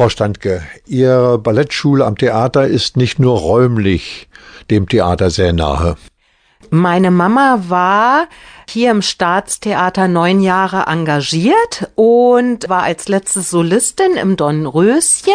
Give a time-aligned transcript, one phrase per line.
[0.00, 4.30] Frau Standke, Ihre Ballettschule am Theater ist nicht nur räumlich
[4.70, 5.96] dem Theater sehr nahe.
[6.70, 8.26] Meine Mama war
[8.66, 15.34] hier im Staatstheater neun Jahre engagiert und war als letztes Solistin im Dornröschen.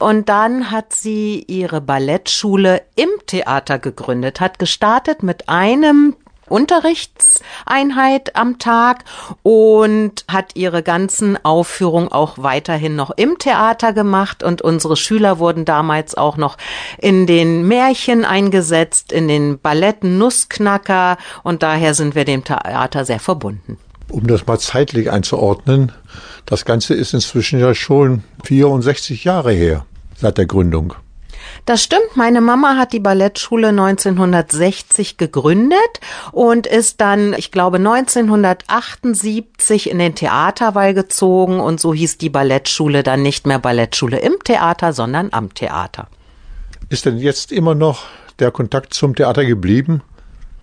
[0.00, 6.16] Und dann hat sie ihre Ballettschule im Theater gegründet, hat gestartet mit einem
[6.52, 9.04] Unterrichtseinheit am Tag
[9.42, 15.64] und hat ihre ganzen Aufführungen auch weiterhin noch im Theater gemacht und unsere Schüler wurden
[15.64, 16.58] damals auch noch
[16.98, 23.20] in den Märchen eingesetzt, in den Balletten Nussknacker und daher sind wir dem Theater sehr
[23.20, 23.78] verbunden.
[24.10, 25.90] Um das mal zeitlich einzuordnen,
[26.44, 30.94] das Ganze ist inzwischen ja schon 64 Jahre her seit der Gründung.
[31.64, 32.16] Das stimmt.
[32.16, 35.78] Meine Mama hat die Ballettschule 1960 gegründet
[36.32, 43.02] und ist dann, ich glaube, 1978 in den Theaterwall gezogen und so hieß die Ballettschule
[43.02, 46.08] dann nicht mehr Ballettschule im Theater, sondern am Theater.
[46.88, 48.04] Ist denn jetzt immer noch
[48.38, 50.02] der Kontakt zum Theater geblieben?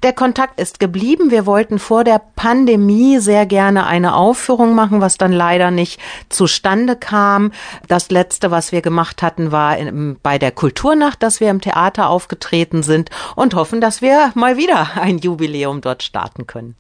[0.02, 1.30] Der Kontakt ist geblieben.
[1.30, 6.96] Wir wollten vor der Pandemie sehr gerne eine Aufführung machen, was dann leider nicht zustande
[6.96, 7.52] kam.
[7.90, 9.76] Das letzte, was wir gemacht hatten, war
[10.24, 14.92] bei der Kulturnacht, dass wir im Theater aufgetreten sind und hoffen, dass wir mal wieder
[14.96, 16.76] ein Jubiläum dort starten können.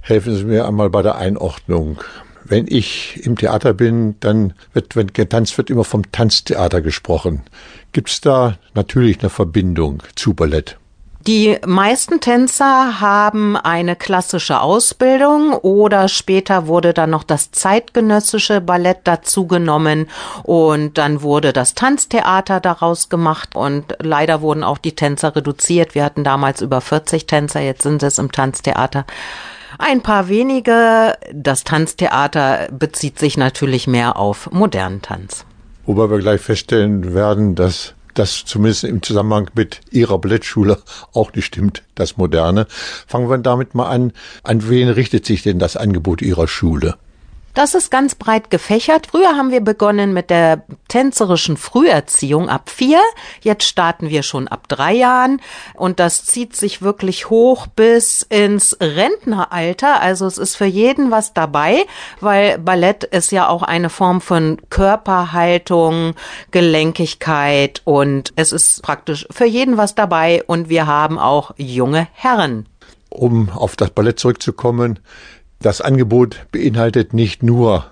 [0.00, 2.00] Helfen Sie mir einmal bei der Einordnung.
[2.42, 7.42] Wenn ich im Theater bin, dann wird, wenn getanzt wird, immer vom Tanztheater gesprochen.
[7.92, 10.79] Gibt es da natürlich eine Verbindung zu Ballett?
[11.26, 19.00] Die meisten Tänzer haben eine klassische Ausbildung oder später wurde dann noch das zeitgenössische Ballett
[19.04, 20.08] dazugenommen
[20.44, 25.94] und dann wurde das Tanztheater daraus gemacht und leider wurden auch die Tänzer reduziert.
[25.94, 29.04] Wir hatten damals über 40 Tänzer, jetzt sind es im Tanztheater
[29.78, 31.18] ein paar wenige.
[31.32, 35.44] Das Tanztheater bezieht sich natürlich mehr auf modernen Tanz.
[35.84, 40.78] Wobei wir gleich feststellen werden, dass das zumindest im Zusammenhang mit Ihrer Ballettschule
[41.12, 42.66] auch nicht stimmt, das Moderne.
[43.06, 44.12] Fangen wir damit mal an.
[44.42, 46.96] An wen richtet sich denn das Angebot Ihrer Schule?
[47.54, 49.08] Das ist ganz breit gefächert.
[49.08, 53.00] Früher haben wir begonnen mit der tänzerischen Früherziehung ab vier.
[53.40, 55.42] Jetzt starten wir schon ab drei Jahren.
[55.74, 60.00] Und das zieht sich wirklich hoch bis ins Rentneralter.
[60.00, 61.86] Also es ist für jeden was dabei,
[62.20, 66.14] weil Ballett ist ja auch eine Form von Körperhaltung,
[66.52, 70.44] Gelenkigkeit und es ist praktisch für jeden was dabei.
[70.46, 72.66] Und wir haben auch junge Herren.
[73.08, 75.00] Um auf das Ballett zurückzukommen,
[75.60, 77.86] das Angebot beinhaltet nicht nur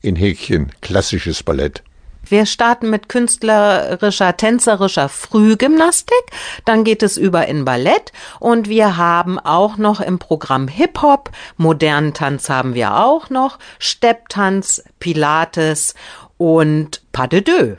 [0.00, 1.82] in Häkchen klassisches Ballett.
[2.24, 6.22] Wir starten mit künstlerischer, tänzerischer Frühgymnastik,
[6.64, 12.14] dann geht es über in Ballett und wir haben auch noch im Programm Hip-Hop, modernen
[12.14, 15.94] Tanz haben wir auch noch, Stepptanz, Pilates
[16.38, 17.76] und Pas de deux.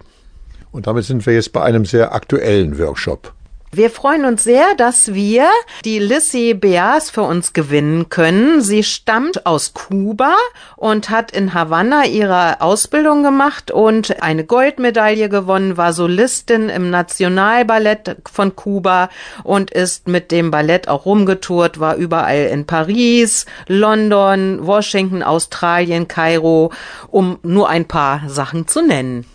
[0.72, 3.34] Und damit sind wir jetzt bei einem sehr aktuellen Workshop.
[3.76, 5.48] Wir freuen uns sehr, dass wir
[5.84, 8.62] die Lissy Beas für uns gewinnen können.
[8.62, 10.36] Sie stammt aus Kuba
[10.76, 18.18] und hat in Havanna ihre Ausbildung gemacht und eine Goldmedaille gewonnen, war Solistin im Nationalballett
[18.32, 19.10] von Kuba
[19.44, 26.72] und ist mit dem Ballett auch rumgetourt, war überall in Paris, London, Washington, Australien, Kairo,
[27.10, 29.26] um nur ein paar Sachen zu nennen.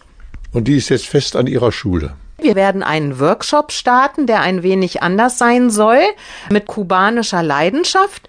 [0.52, 2.14] Und die ist jetzt fest an ihrer Schule.
[2.40, 6.00] Wir werden einen Workshop starten, der ein wenig anders sein soll,
[6.50, 8.28] mit kubanischer Leidenschaft.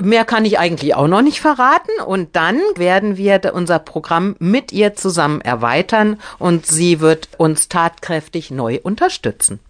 [0.00, 1.90] Mehr kann ich eigentlich auch noch nicht verraten.
[2.06, 8.50] Und dann werden wir unser Programm mit ihr zusammen erweitern und sie wird uns tatkräftig
[8.50, 9.60] neu unterstützen.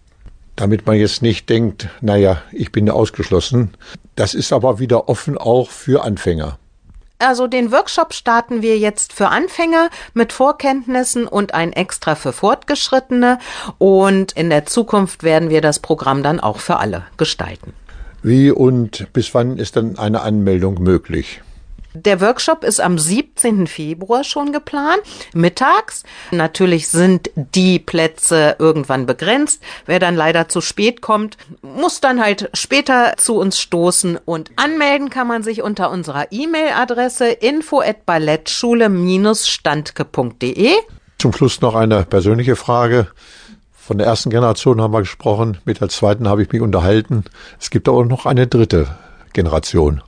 [0.57, 3.75] Damit man jetzt nicht denkt, naja, ich bin ausgeschlossen.
[4.15, 6.59] Das ist aber wieder offen auch für Anfänger.
[7.19, 13.39] Also den Workshop starten wir jetzt für Anfänger mit Vorkenntnissen und ein extra für Fortgeschrittene.
[13.77, 17.73] Und in der Zukunft werden wir das Programm dann auch für alle gestalten.
[18.23, 21.41] Wie und bis wann ist dann eine Anmeldung möglich?
[21.93, 23.65] Der Workshop ist am 17.
[23.65, 25.01] Februar schon geplant,
[25.33, 26.03] mittags.
[26.29, 29.63] Natürlich sind die Plätze irgendwann begrenzt.
[29.87, 35.09] Wer dann leider zu spät kommt, muss dann halt später zu uns stoßen und anmelden
[35.09, 40.73] kann man sich unter unserer E-Mail-Adresse info at ballettschule-standke.de.
[41.17, 43.07] Zum Schluss noch eine persönliche Frage.
[43.73, 47.25] Von der ersten Generation haben wir gesprochen, mit der zweiten habe ich mich unterhalten.
[47.59, 48.95] Es gibt aber noch eine dritte
[49.33, 50.03] Generation.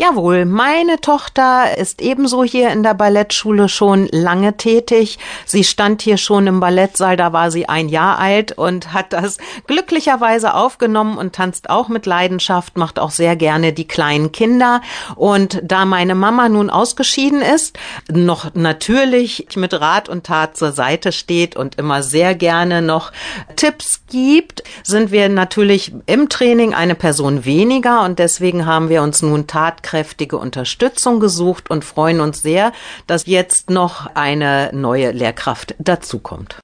[0.00, 5.18] Jawohl, meine Tochter ist ebenso hier in der Ballettschule schon lange tätig.
[5.44, 9.38] Sie stand hier schon im Ballettsaal, da war sie ein Jahr alt und hat das
[9.66, 14.82] glücklicherweise aufgenommen und tanzt auch mit Leidenschaft, macht auch sehr gerne die kleinen Kinder.
[15.16, 17.76] Und da meine Mama nun ausgeschieden ist,
[18.08, 23.10] noch natürlich mit Rat und Tat zur Seite steht und immer sehr gerne noch
[23.56, 29.22] Tipps gibt, sind wir natürlich im Training eine Person weniger und deswegen haben wir uns
[29.22, 29.48] nun
[29.88, 32.72] tatkräftige Unterstützung gesucht und freuen uns sehr,
[33.06, 36.56] dass jetzt noch eine neue Lehrkraft dazukommt.